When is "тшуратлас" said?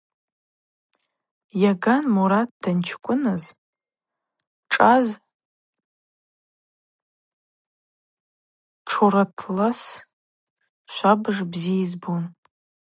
8.85-9.81